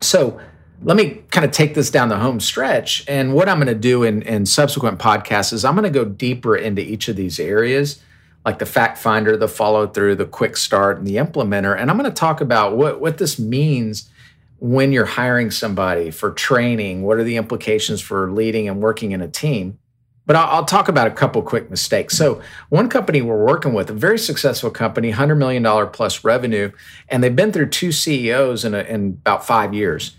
So 0.00 0.40
let 0.82 0.96
me 0.96 1.22
kind 1.30 1.44
of 1.44 1.50
take 1.50 1.74
this 1.74 1.90
down 1.90 2.08
the 2.08 2.18
home 2.18 2.40
stretch. 2.40 3.04
And 3.08 3.34
what 3.34 3.48
I'm 3.48 3.56
going 3.58 3.68
to 3.68 3.74
do 3.74 4.02
in, 4.02 4.22
in 4.22 4.46
subsequent 4.46 4.98
podcasts 4.98 5.52
is 5.52 5.64
I'm 5.64 5.74
going 5.74 5.84
to 5.84 5.90
go 5.90 6.04
deeper 6.04 6.56
into 6.56 6.82
each 6.82 7.08
of 7.08 7.16
these 7.16 7.40
areas 7.40 8.00
like 8.44 8.58
the 8.58 8.66
fact 8.66 8.98
finder, 8.98 9.36
the 9.36 9.48
follow 9.48 9.86
through, 9.86 10.16
the 10.16 10.26
quick 10.26 10.56
start, 10.56 10.98
and 10.98 11.06
the 11.06 11.16
implementer. 11.16 11.78
And 11.78 11.90
I'm 11.90 11.96
going 11.96 12.10
to 12.10 12.14
talk 12.14 12.40
about 12.40 12.76
what, 12.76 13.00
what 13.00 13.18
this 13.18 13.38
means 13.38 14.10
when 14.58 14.92
you're 14.92 15.06
hiring 15.06 15.50
somebody 15.50 16.10
for 16.10 16.30
training. 16.30 17.02
What 17.02 17.16
are 17.16 17.24
the 17.24 17.36
implications 17.36 18.00
for 18.00 18.30
leading 18.30 18.68
and 18.68 18.82
working 18.82 19.12
in 19.12 19.22
a 19.22 19.28
team? 19.28 19.78
But 20.26 20.36
I'll, 20.36 20.64
talk 20.64 20.88
about 20.88 21.06
a 21.06 21.10
couple 21.10 21.42
quick 21.42 21.70
mistakes. 21.70 22.16
So, 22.16 22.40
one 22.70 22.88
company 22.88 23.20
we're 23.20 23.44
working 23.44 23.74
with, 23.74 23.90
a 23.90 23.94
very 23.94 24.18
successful 24.18 24.70
company, 24.70 25.12
$100 25.12 25.36
million 25.36 25.90
plus 25.90 26.24
revenue, 26.24 26.72
and 27.10 27.22
they've 27.22 27.36
been 27.36 27.52
through 27.52 27.68
two 27.68 27.92
CEOs 27.92 28.64
in, 28.64 28.74
a, 28.74 28.80
in 28.80 29.18
about 29.20 29.46
five 29.46 29.74
years. 29.74 30.16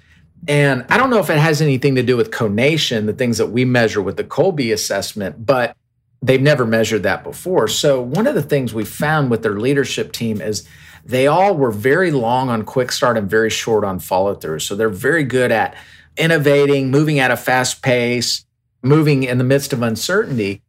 And 0.47 0.85
I 0.89 0.97
don't 0.97 1.09
know 1.09 1.19
if 1.19 1.29
it 1.29 1.39
has 1.39 1.61
anything 1.61 1.95
to 1.95 2.03
do 2.03 2.15
with 2.15 2.29
conation, 2.29 3.07
the 3.07 3.13
things 3.13 3.39
that 3.39 3.47
we 3.47 3.65
measure 3.65 4.01
with 4.01 4.17
the 4.17 4.23
Kolbe 4.23 4.71
assessment, 4.71 5.43
but 5.43 5.75
they've 6.21 6.41
never 6.41 6.65
measured 6.65 7.03
that 7.03 7.23
before. 7.23 7.67
So, 7.67 8.01
one 8.01 8.27
of 8.27 8.35
the 8.35 8.43
things 8.43 8.73
we 8.73 8.85
found 8.85 9.31
with 9.31 9.41
their 9.41 9.59
leadership 9.59 10.11
team 10.11 10.39
is 10.39 10.67
they 11.03 11.25
all 11.27 11.55
were 11.55 11.71
very 11.71 12.11
long 12.11 12.49
on 12.49 12.63
quick 12.63 12.91
start 12.91 13.17
and 13.17 13.29
very 13.29 13.49
short 13.49 13.83
on 13.83 13.99
follow 13.99 14.35
through. 14.35 14.59
So, 14.59 14.75
they're 14.75 14.89
very 14.89 15.23
good 15.23 15.51
at 15.51 15.75
innovating, 16.17 16.91
moving 16.91 17.19
at 17.19 17.31
a 17.31 17.37
fast 17.37 17.81
pace, 17.81 18.45
moving 18.85 19.23
in 19.23 19.37
the 19.37 19.43
midst 19.43 19.73
of 19.73 19.81
uncertainty. 19.81 20.61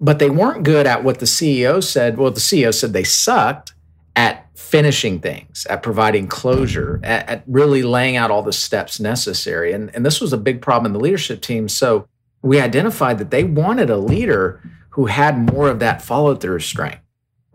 But 0.00 0.18
they 0.18 0.30
weren't 0.30 0.64
good 0.64 0.86
at 0.86 1.04
what 1.04 1.20
the 1.20 1.26
CEO 1.26 1.82
said. 1.82 2.18
Well, 2.18 2.30
the 2.30 2.40
CEO 2.40 2.74
said 2.74 2.92
they 2.92 3.04
sucked 3.04 3.72
at 4.16 4.48
finishing 4.58 5.20
things, 5.20 5.64
at 5.70 5.82
providing 5.82 6.26
closure, 6.26 7.00
at, 7.04 7.28
at 7.28 7.44
really 7.46 7.82
laying 7.82 8.16
out 8.16 8.30
all 8.30 8.42
the 8.42 8.52
steps 8.52 8.98
necessary. 8.98 9.72
And, 9.72 9.94
and 9.94 10.04
this 10.04 10.20
was 10.20 10.32
a 10.32 10.38
big 10.38 10.60
problem 10.60 10.86
in 10.86 10.92
the 10.92 11.04
leadership 11.04 11.40
team. 11.40 11.68
So, 11.68 12.06
we 12.42 12.60
identified 12.60 13.18
that 13.18 13.30
they 13.30 13.44
wanted 13.44 13.88
a 13.88 13.96
leader 13.96 14.60
who 14.90 15.06
had 15.06 15.52
more 15.52 15.68
of 15.68 15.78
that 15.78 16.02
follow 16.02 16.34
through 16.34 16.58
strength. 16.58 16.98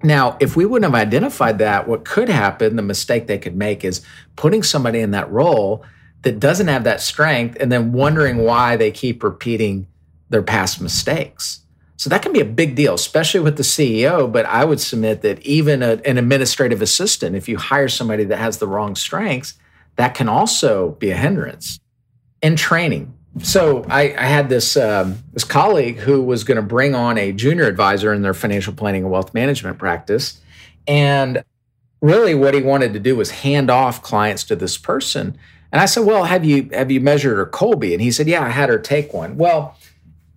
Now, 0.04 0.38
if 0.40 0.56
we 0.56 0.66
wouldn't 0.66 0.92
have 0.92 1.08
identified 1.08 1.58
that, 1.60 1.88
what 1.88 2.06
could 2.06 2.30
happen, 2.30 2.76
the 2.76 2.82
mistake 2.82 3.28
they 3.28 3.38
could 3.38 3.56
make 3.56 3.84
is 3.84 4.02
putting 4.36 4.64
somebody 4.64 5.00
in 5.00 5.12
that 5.12 5.30
role 5.32 5.84
that 6.22 6.40
doesn't 6.40 6.68
have 6.68 6.84
that 6.86 7.02
strength 7.02 7.58
and 7.60 7.72
then 7.72 7.92
wondering 7.92 8.38
why 8.38 8.76
they 8.76 8.92
keep 8.92 9.24
repeating 9.24 9.88
their 10.30 10.44
past 10.44 10.82
mistakes. 10.82 11.62
So 11.98 12.10
that 12.12 12.22
can 12.22 12.32
be 12.32 12.40
a 12.40 12.46
big 12.46 12.76
deal, 12.76 12.94
especially 12.94 13.40
with 13.40 13.58
the 13.58 13.64
CEO. 13.64 14.32
But 14.32 14.46
I 14.46 14.66
would 14.66 14.80
submit 14.80 15.24
that 15.24 15.40
even 15.42 15.82
a, 15.82 16.00
an 16.06 16.18
administrative 16.18 16.82
assistant, 16.82 17.36
if 17.36 17.50
you 17.50 17.58
hire 17.58 17.88
somebody 17.88 18.24
that 18.26 18.38
has 18.38 18.60
the 18.60 18.68
wrong 18.68 18.96
strengths, 18.96 19.56
that 19.96 20.14
can 20.14 20.30
also 20.30 20.92
be 20.92 21.10
a 21.10 21.18
hindrance. 21.18 21.80
In 22.44 22.56
training, 22.56 23.18
so 23.42 23.84
I, 23.90 24.16
I, 24.16 24.26
had 24.26 24.50
this 24.50 24.78
um, 24.78 25.24
this 25.34 25.44
colleague 25.44 25.98
who 25.98 26.22
was 26.22 26.44
going 26.44 26.58
to 26.58 26.62
bring 26.62 26.96
on 26.96 27.18
a 27.18 27.32
junior 27.32 27.66
advisor 27.66 28.14
in 28.14 28.22
their 28.22 28.34
financial 28.34 28.74
planning 28.74 29.04
and 29.04 29.12
wealth 29.12 29.34
management 29.34 29.78
practice, 29.78 30.40
and 30.88 31.44
really 32.02 32.36
what 32.36 32.54
he 32.54 32.62
wanted 32.62 32.94
to 32.94 33.00
do 33.00 33.16
was 33.16 33.32
hand 33.32 33.70
off 33.70 34.02
clients 34.02 34.44
to 34.46 34.56
this 34.56 34.78
person. 34.78 35.38
And 35.72 35.82
I 35.82 35.86
said, 35.86 36.06
"Well, 36.06 36.24
have 36.24 36.46
you 36.46 36.70
have 36.74 36.90
you 36.92 37.00
measured 37.00 37.38
her 37.38 37.46
Kolbe?" 37.46 37.92
And 37.92 38.02
he 38.02 38.12
said, 38.12 38.28
"Yeah, 38.28 38.44
I 38.44 38.50
had 38.50 38.70
her 38.70 38.80
take 38.80 39.14
one." 39.14 39.38
Well, 39.38 39.76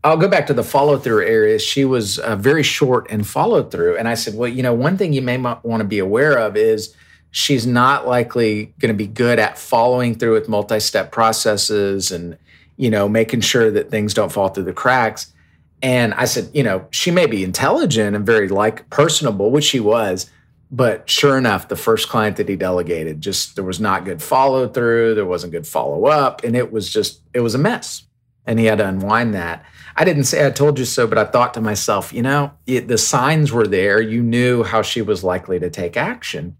I'll 0.02 0.16
go 0.16 0.28
back 0.28 0.46
to 0.46 0.54
the 0.54 0.64
follow 0.64 0.98
through 0.98 1.26
area. 1.26 1.58
She 1.58 1.84
was 1.84 2.18
uh, 2.18 2.36
very 2.36 2.62
short 2.62 3.10
in 3.10 3.22
follow 3.22 3.62
through, 3.62 3.96
and 3.96 4.08
I 4.08 4.14
said, 4.14 4.34
"Well, 4.34 4.48
you 4.48 4.62
know, 4.62 4.74
one 4.74 4.96
thing 4.96 5.12
you 5.12 5.22
may 5.22 5.36
want 5.36 5.80
to 5.80 5.84
be 5.84 5.98
aware 5.98 6.38
of 6.38 6.56
is." 6.56 6.94
She's 7.32 7.64
not 7.64 8.08
likely 8.08 8.74
going 8.80 8.88
to 8.88 8.98
be 8.98 9.06
good 9.06 9.38
at 9.38 9.56
following 9.56 10.16
through 10.16 10.32
with 10.32 10.48
multi 10.48 10.80
step 10.80 11.12
processes 11.12 12.10
and 12.10 12.36
you 12.80 12.88
know, 12.88 13.10
making 13.10 13.42
sure 13.42 13.70
that 13.70 13.90
things 13.90 14.14
don't 14.14 14.32
fall 14.32 14.48
through 14.48 14.64
the 14.64 14.72
cracks. 14.72 15.34
And 15.82 16.14
I 16.14 16.24
said, 16.24 16.48
you 16.54 16.62
know, 16.62 16.86
she 16.90 17.10
may 17.10 17.26
be 17.26 17.44
intelligent 17.44 18.16
and 18.16 18.24
very 18.24 18.48
like 18.48 18.88
personable, 18.88 19.50
which 19.50 19.64
she 19.64 19.80
was, 19.80 20.30
but 20.70 21.08
sure 21.08 21.36
enough, 21.36 21.68
the 21.68 21.76
first 21.76 22.08
client 22.08 22.38
that 22.38 22.48
he 22.48 22.56
delegated, 22.56 23.20
just 23.20 23.54
there 23.54 23.64
was 23.64 23.80
not 23.80 24.06
good 24.06 24.22
follow 24.22 24.66
through, 24.66 25.14
there 25.14 25.26
wasn't 25.26 25.52
good 25.52 25.66
follow 25.66 26.06
up, 26.06 26.42
and 26.42 26.56
it 26.56 26.72
was 26.72 26.90
just 26.90 27.20
it 27.34 27.40
was 27.40 27.54
a 27.54 27.58
mess. 27.58 28.04
And 28.46 28.58
he 28.58 28.64
had 28.64 28.78
to 28.78 28.88
unwind 28.88 29.34
that. 29.34 29.62
I 29.96 30.04
didn't 30.04 30.24
say 30.24 30.46
I 30.46 30.50
told 30.50 30.78
you 30.78 30.84
so, 30.84 31.06
but 31.06 31.18
I 31.18 31.24
thought 31.24 31.54
to 31.54 31.60
myself, 31.60 32.12
you 32.12 32.22
know, 32.22 32.52
it, 32.66 32.88
the 32.88 32.98
signs 32.98 33.52
were 33.52 33.66
there. 33.66 34.00
You 34.00 34.22
knew 34.22 34.62
how 34.62 34.82
she 34.82 35.02
was 35.02 35.24
likely 35.24 35.58
to 35.60 35.70
take 35.70 35.96
action. 35.96 36.56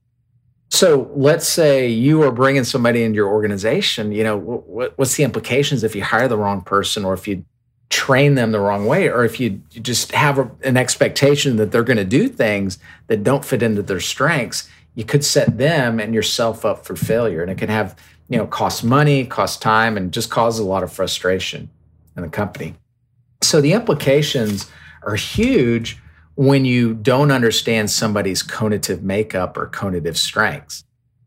So 0.71 1.11
let's 1.15 1.49
say 1.49 1.89
you 1.89 2.23
are 2.23 2.31
bringing 2.31 2.65
somebody 2.65 3.03
into 3.03 3.17
your 3.17 3.29
organization. 3.29 4.13
You 4.13 4.25
know, 4.25 4.37
what, 4.37 4.97
what's 4.97 5.17
the 5.17 5.25
implications 5.25 5.83
if 5.83 5.97
you 5.97 6.05
hire 6.05 6.29
the 6.29 6.39
wrong 6.39 6.63
person, 6.63 7.05
or 7.05 7.13
if 7.13 7.27
you 7.27 7.45
train 7.89 8.37
them 8.37 8.53
the 8.53 8.61
wrong 8.61 8.87
way, 8.87 9.09
or 9.09 9.25
if 9.25 9.41
you 9.41 9.61
just 9.71 10.13
have 10.13 10.39
a, 10.39 10.51
an 10.63 10.77
expectation 10.77 11.57
that 11.57 11.73
they're 11.73 11.83
going 11.83 11.97
to 11.97 12.05
do 12.05 12.29
things 12.29 12.79
that 13.09 13.25
don't 13.25 13.45
fit 13.45 13.63
into 13.63 13.83
their 13.83 14.01
strengths? 14.01 14.69
You 14.95 15.05
could 15.05 15.25
set 15.25 15.59
them 15.59 15.99
and 15.99 16.15
yourself 16.15 16.65
up 16.65 16.85
for 16.85 16.95
failure, 16.95 17.43
and 17.43 17.51
it 17.51 17.59
can 17.59 17.69
have 17.69 17.97
you 18.29 18.39
know 18.39 18.47
cost 18.47 18.85
money, 18.85 19.27
cost 19.27 19.61
time, 19.61 19.97
and 19.97 20.13
just 20.13 20.31
cause 20.31 20.59
a 20.59 20.65
lot 20.65 20.83
of 20.83 20.93
frustration 20.93 21.69
in 22.17 22.23
the 22.23 22.29
company. 22.29 22.75
So 23.43 23.61
the 23.61 23.73
implications 23.73 24.71
are 25.03 25.15
huge 25.15 25.99
when 26.35 26.65
you 26.65 26.95
don't 26.95 27.31
understand 27.31 27.91
somebody's 27.91 28.43
conative 28.43 29.03
makeup 29.03 29.57
or 29.57 29.69
conative 29.69 30.17
strengths. 30.17 30.85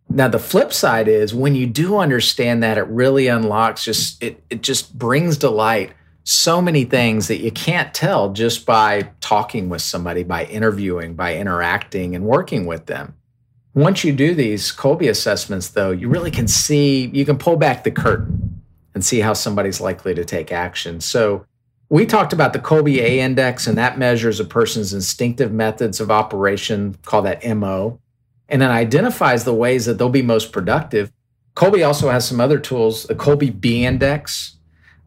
Now 0.10 0.28
the 0.28 0.40
flip 0.40 0.74
side 0.74 1.08
is 1.08 1.34
when 1.34 1.56
you 1.56 1.66
do 1.66 1.98
understand 1.98 2.62
that 2.64 2.78
it 2.78 2.88
really 2.88 3.28
unlocks 3.28 3.84
just 3.84 4.22
it 4.24 4.44
it 4.50 4.62
just 4.62 4.98
brings 4.98 5.38
to 5.40 5.50
light 5.50 5.92
so 6.24 6.62
many 6.62 6.86
things 6.86 7.28
that 7.28 7.42
you 7.42 7.52
can't 7.52 7.94
tell 7.94 8.32
just 8.32 8.66
by 8.66 9.10
talking 9.20 9.70
with 9.70 9.82
somebody, 9.82 10.24
by 10.24 10.46
interviewing, 10.46 11.16
by 11.16 11.36
interacting 11.36 12.16
and 12.16 12.26
working 12.26 12.66
with 12.66 12.86
them. 12.86 13.14
Once 13.74 14.04
you 14.04 14.14
do 14.14 14.34
these 14.34 14.72
Kolbe 14.72 15.10
assessments 15.10 15.70
though, 15.70 15.92
you 15.92 16.08
really 16.08 16.32
can 16.32 16.48
see 16.48 17.08
you 17.08 17.26
can 17.26 17.38
pull 17.38 17.58
back 17.58 17.84
the 17.84 17.92
curtain 17.92 18.62
and 18.94 19.04
see 19.04 19.20
how 19.20 19.34
somebody's 19.34 19.82
likely 19.82 20.14
to 20.14 20.24
take 20.24 20.52
action. 20.52 21.02
So 21.02 21.46
we 21.94 22.08
talked 22.08 22.34
about 22.34 22.54
the 22.54 22.60
Kolbe 22.60 22.98
A 22.98 23.20
index, 23.20 23.68
and 23.68 23.78
that 23.78 24.00
measures 24.00 24.40
a 24.40 24.46
person's 24.46 24.96
instinctive 24.96 25.52
methods 25.52 26.02
of 26.02 26.10
operation, 26.10 26.98
call 27.06 27.22
that 27.22 27.46
MO, 27.56 28.00
and 28.50 28.64
it 28.64 28.72
identifies 28.72 29.44
the 29.44 29.54
ways 29.54 29.86
that 29.86 30.00
they'll 30.00 30.10
be 30.10 30.24
most 30.24 30.52
productive. 30.52 31.12
Kolbe 31.56 31.86
also 31.86 32.10
has 32.10 32.28
some 32.28 32.42
other 32.42 32.58
tools, 32.58 33.04
the 33.04 33.14
Kolbe 33.14 33.62
B 33.62 33.86
index. 33.86 34.58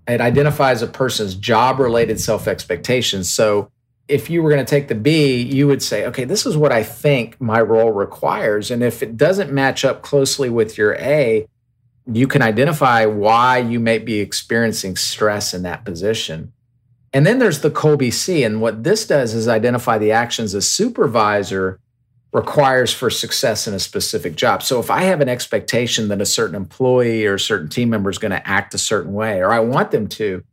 It 0.07 0.21
identifies 0.21 0.81
a 0.81 0.87
person's 0.87 1.35
job 1.35 1.81
related 1.81 2.21
self 2.21 2.47
expectations. 2.47 3.29
So 3.29 3.69
if 4.07 4.31
you 4.31 4.41
were 4.41 4.51
going 4.51 4.65
to 4.65 4.71
take 4.71 4.87
the 4.87 4.95
B, 4.95 5.43
you 5.43 5.67
would 5.67 5.83
say, 5.83 6.07
okay, 6.07 6.23
this 6.23 6.47
is 6.47 6.57
what 6.57 6.71
I 6.71 6.85
think 6.85 7.41
my 7.41 7.61
role 7.61 7.91
requires. 7.91 8.71
And 8.71 8.85
if 8.85 9.03
it 9.03 9.17
doesn't 9.17 9.53
match 9.53 9.85
up 9.85 10.03
closely 10.03 10.51
with 10.51 10.79
your 10.79 10.95
A, 11.01 11.49
you 12.07 12.29
can 12.29 12.43
identify 12.43 13.07
why 13.07 13.59
you 13.59 13.81
may 13.81 13.99
be 13.99 14.21
experiencing 14.21 14.95
stress 14.95 15.53
in 15.53 15.65
that 15.65 15.85
position. 15.85 16.53
And 17.17 17.25
then 17.25 17.39
there's 17.39 17.61
the 17.61 17.71
Kolbe 17.71 18.13
C. 18.13 18.45
And 18.45 18.61
what 18.61 18.85
this 18.85 19.07
does 19.07 19.33
is 19.33 19.49
identify 19.49 19.97
the 19.97 20.13
actions 20.13 20.53
a 20.53 20.61
supervisor 20.61 21.81
requires 22.31 22.93
for 22.93 23.09
success 23.09 23.67
in 23.67 23.73
a 23.73 23.79
specific 23.79 24.37
job. 24.37 24.63
So 24.63 24.81
if 24.81 24.91
I 24.91 25.05
have 25.05 25.23
an 25.23 25.29
expectation 25.31 26.09
that 26.09 26.21
a 26.21 26.27
certain 26.27 26.55
employee 26.55 27.25
or 27.25 27.37
a 27.37 27.41
certain 27.41 27.71
team 27.71 27.89
member 27.89 28.11
is 28.11 28.19
going 28.19 28.33
to 28.33 28.47
act 28.47 28.75
a 28.75 28.79
certain 28.79 29.15
way, 29.15 29.39
or 29.39 29.51
I 29.51 29.61
want 29.61 29.93
them 29.93 30.09
to, 30.09 30.45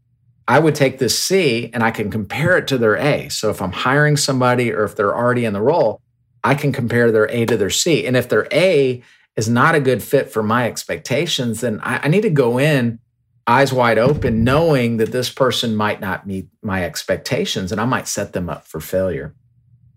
I 0.47 0.59
would 0.59 0.73
take 0.73 0.99
this 0.99 1.19
C 1.19 1.69
and 1.73 1.83
I 1.83 1.91
can 1.91 2.09
compare 2.09 2.57
it 2.57 2.69
to 2.69 2.77
their 2.77 2.95
A. 2.95 3.27
So 3.27 3.49
if 3.49 3.61
I'm 3.61 3.73
hiring 3.73 4.15
somebody 4.15 4.71
or 4.71 4.85
if 4.85 4.95
they're 4.95 5.13
already 5.13 5.43
in 5.43 5.51
the 5.51 5.61
role, 5.61 5.99
I 6.45 6.55
can 6.55 6.71
compare 6.71 7.11
their 7.11 7.29
A 7.29 7.45
to 7.45 7.57
their 7.57 7.71
C. 7.71 8.07
And 8.07 8.15
if 8.15 8.29
their 8.29 8.47
A 8.53 9.03
is 9.35 9.49
not 9.49 9.75
a 9.75 9.81
good 9.81 10.01
fit 10.01 10.31
for 10.31 10.41
my 10.41 10.67
expectations, 10.67 11.59
then 11.59 11.81
I, 11.83 12.03
I 12.03 12.07
need 12.07 12.21
to 12.21 12.29
go 12.29 12.57
in 12.57 12.99
eyes 13.45 13.73
wide 13.73 13.97
open, 13.97 14.43
knowing 14.43 14.97
that 14.97 15.11
this 15.11 15.29
person 15.29 15.75
might 15.75 15.99
not 15.99 16.25
meet 16.25 16.47
my 16.61 16.83
expectations 16.83 17.71
and 17.71 17.81
I 17.81 17.85
might 17.85 18.07
set 18.07 18.33
them 18.33 18.49
up 18.49 18.65
for 18.65 18.79
failure. 18.79 19.33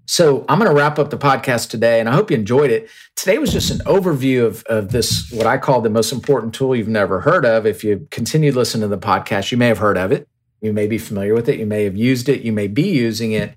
So 0.07 0.45
I'm 0.49 0.59
going 0.61 0.71
to 0.71 0.77
wrap 0.77 1.01
up 1.01 1.11
the 1.11 1.19
podcast 1.19 1.69
today, 1.69 1.99
and 1.99 2.09
I 2.09 2.13
hope 2.13 2.31
you 2.31 2.37
enjoyed 2.37 2.71
it. 2.71 2.89
Today 3.17 3.39
was 3.39 3.53
just 3.53 3.73
an 3.73 3.79
overview 3.79 4.47
of, 4.47 4.63
of 4.65 4.93
this, 4.93 5.31
what 5.33 5.47
I 5.47 5.59
call 5.59 5.81
the 5.81 5.91
most 5.91 6.13
important 6.13 6.55
tool 6.55 6.77
you've 6.77 6.87
never 6.87 7.21
heard 7.21 7.45
of. 7.45 7.67
If 7.67 7.83
you 7.83 8.07
continue 8.13 8.53
to 8.53 8.59
listen 8.59 8.81
to 8.83 8.89
the 8.89 8.99
podcast, 8.99 9.51
you 9.51 9.59
may 9.59 9.67
have 9.67 9.79
heard 9.79 9.99
of 9.99 10.13
it. 10.13 10.29
You 10.61 10.73
may 10.73 10.87
be 10.87 10.97
familiar 10.97 11.35
with 11.35 11.49
it. 11.49 11.59
You 11.59 11.67
may 11.67 11.83
have 11.85 11.97
used 11.97 12.29
it. 12.29 12.43
You 12.43 12.53
may 12.53 12.69
be 12.69 12.89
using 12.89 13.33
it. 13.33 13.57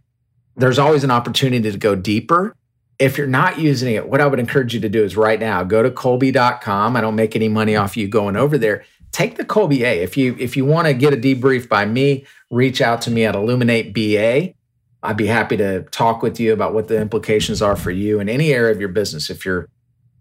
There's 0.55 0.79
always 0.79 1.03
an 1.03 1.11
opportunity 1.11 1.71
to 1.71 1.77
go 1.77 1.95
deeper. 1.95 2.55
If 2.97 3.17
you're 3.17 3.27
not 3.27 3.59
using 3.59 3.93
it, 3.93 4.09
what 4.09 4.19
I 4.19 4.25
would 4.25 4.39
encourage 4.39 4.73
you 4.73 4.79
to 4.81 4.89
do 4.89 5.03
is 5.03 5.15
right 5.15 5.39
now 5.39 5.63
go 5.63 5.83
to 5.83 5.91
Kolbe.com. 5.91 6.95
I 6.95 7.01
don't 7.01 7.15
make 7.15 7.35
any 7.35 7.47
money 7.47 7.75
off 7.75 7.95
you 7.95 8.07
going 8.07 8.35
over 8.35 8.57
there. 8.57 8.83
Take 9.11 9.37
the 9.37 9.45
Kolbe 9.45 9.81
A. 9.81 10.01
If 10.01 10.17
you 10.17 10.35
if 10.39 10.55
you 10.55 10.65
want 10.65 10.87
to 10.87 10.93
get 10.93 11.13
a 11.13 11.17
debrief 11.17 11.67
by 11.67 11.85
me, 11.85 12.25
reach 12.49 12.81
out 12.81 13.01
to 13.03 13.11
me 13.11 13.25
at 13.25 13.35
Illuminate 13.35 13.93
BA 13.93 14.53
I'd 15.01 15.17
be 15.17 15.27
happy 15.27 15.55
to 15.57 15.83
talk 15.83 16.21
with 16.21 16.39
you 16.39 16.51
about 16.51 16.73
what 16.73 16.87
the 16.87 16.99
implications 16.99 17.61
are 17.61 17.75
for 17.75 17.91
you 17.91 18.19
in 18.19 18.27
any 18.27 18.51
area 18.51 18.71
of 18.71 18.79
your 18.79 18.89
business. 18.89 19.29
If 19.29 19.45
you're 19.45 19.69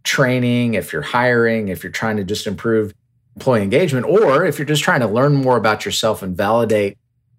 training, 0.05 0.75
if 0.75 0.93
you're 0.93 1.03
hiring, 1.03 1.69
if 1.69 1.83
you're 1.83 1.93
trying 1.93 2.17
to 2.19 2.25
just 2.25 2.47
improve 2.47 2.95
employee 3.35 3.63
engagement, 3.63 4.07
or 4.07 4.45
if 4.45 4.59
you're 4.59 4.67
just 4.67 4.85
trying 4.85 5.01
to 5.01 5.09
learn 5.09 5.35
more 5.35 5.57
about 5.57 5.85
yourself 5.85 6.23
and 6.23 6.37
validate 6.37 6.97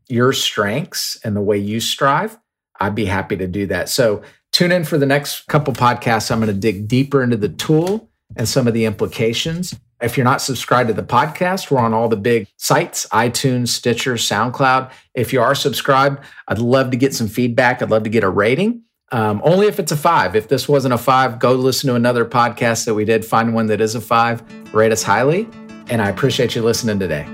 your 0.09 0.33
strengths 0.33 1.17
and 1.23 1.35
the 1.35 1.41
way 1.41 1.57
you 1.57 1.79
strive, 1.79 2.37
I'd 2.79 2.95
be 2.95 3.05
happy 3.05 3.37
to 3.37 3.47
do 3.47 3.67
that. 3.67 3.87
So 3.87 4.21
tune 4.51 4.71
in 4.71 4.83
for 4.83 4.97
the 4.97 5.05
next 5.05 5.47
couple 5.47 5.73
podcasts. 5.73 6.31
I'm 6.31 6.39
going 6.39 6.53
to 6.53 6.59
dig 6.59 6.87
deeper 6.87 7.23
into 7.23 7.37
the 7.37 7.49
tool 7.49 8.09
and 8.35 8.47
some 8.49 8.67
of 8.67 8.73
the 8.73 8.85
implications. 8.85 9.79
If 10.01 10.15
you're 10.15 10.23
not 10.23 10.41
subscribed 10.41 10.87
to 10.87 10.93
the 10.93 11.03
podcast, 11.03 11.69
we're 11.69 11.79
on 11.79 11.93
all 11.93 12.07
the 12.07 12.15
big 12.15 12.47
sites 12.55 13.05
iTunes, 13.11 13.67
Stitcher, 13.67 14.13
SoundCloud. 14.13 14.91
If 15.13 15.33
you 15.33 15.41
are 15.41 15.53
subscribed, 15.53 16.23
I'd 16.47 16.59
love 16.59 16.91
to 16.91 16.97
get 16.97 17.13
some 17.13 17.27
feedback. 17.27 17.81
I'd 17.81 17.89
love 17.89 18.03
to 18.03 18.09
get 18.09 18.23
a 18.23 18.29
rating. 18.29 18.83
Um, 19.11 19.41
only 19.43 19.67
if 19.67 19.79
it's 19.79 19.91
a 19.91 19.97
five. 19.97 20.35
If 20.35 20.47
this 20.47 20.69
wasn't 20.69 20.93
a 20.93 20.97
five, 20.97 21.39
go 21.39 21.53
listen 21.53 21.89
to 21.89 21.95
another 21.95 22.23
podcast 22.25 22.85
that 22.85 22.93
we 22.93 23.05
did. 23.05 23.25
Find 23.25 23.53
one 23.53 23.65
that 23.67 23.81
is 23.81 23.95
a 23.95 24.01
five, 24.01 24.41
rate 24.73 24.91
us 24.91 25.03
highly. 25.03 25.49
And 25.89 26.01
I 26.01 26.09
appreciate 26.09 26.55
you 26.55 26.61
listening 26.61 26.99
today. 26.99 27.25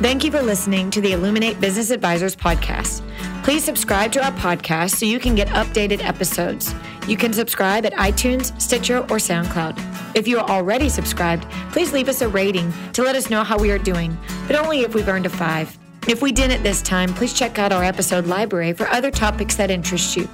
Thank 0.00 0.24
you 0.24 0.30
for 0.30 0.42
listening 0.42 0.90
to 0.90 1.00
the 1.00 1.12
Illuminate 1.12 1.60
Business 1.60 1.90
Advisors 1.90 2.34
podcast. 2.34 3.02
Please 3.46 3.62
subscribe 3.62 4.10
to 4.10 4.24
our 4.24 4.32
podcast 4.32 4.96
so 4.96 5.06
you 5.06 5.20
can 5.20 5.36
get 5.36 5.46
updated 5.50 6.04
episodes. 6.04 6.74
You 7.06 7.16
can 7.16 7.32
subscribe 7.32 7.86
at 7.86 7.92
iTunes, 7.92 8.60
Stitcher, 8.60 8.98
or 9.02 9.18
SoundCloud. 9.18 10.16
If 10.16 10.26
you 10.26 10.40
are 10.40 10.50
already 10.50 10.88
subscribed, 10.88 11.48
please 11.70 11.92
leave 11.92 12.08
us 12.08 12.22
a 12.22 12.28
rating 12.28 12.72
to 12.94 13.04
let 13.04 13.14
us 13.14 13.30
know 13.30 13.44
how 13.44 13.56
we 13.56 13.70
are 13.70 13.78
doing, 13.78 14.18
but 14.48 14.56
only 14.56 14.80
if 14.80 14.96
we've 14.96 15.06
earned 15.06 15.26
a 15.26 15.28
five. 15.28 15.78
If 16.08 16.22
we 16.22 16.32
didn't 16.32 16.64
this 16.64 16.82
time, 16.82 17.14
please 17.14 17.32
check 17.32 17.60
out 17.60 17.70
our 17.70 17.84
episode 17.84 18.26
library 18.26 18.72
for 18.72 18.88
other 18.88 19.12
topics 19.12 19.54
that 19.54 19.70
interest 19.70 20.16
you. 20.16 20.28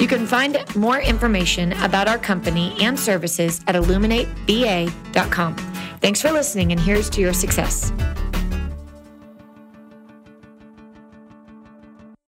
You 0.00 0.08
can 0.08 0.26
find 0.26 0.58
more 0.74 0.98
information 0.98 1.74
about 1.74 2.08
our 2.08 2.18
company 2.18 2.76
and 2.80 2.98
services 2.98 3.60
at 3.68 3.76
illuminateba.com. 3.76 5.56
Thanks 6.00 6.20
for 6.20 6.32
listening, 6.32 6.72
and 6.72 6.80
here's 6.80 7.08
to 7.10 7.20
your 7.20 7.34
success. 7.34 7.92